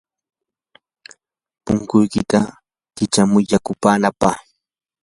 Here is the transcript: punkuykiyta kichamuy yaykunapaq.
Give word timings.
punkuykiyta 1.63 2.39
kichamuy 2.95 3.43
yaykunapaq. 3.51 4.35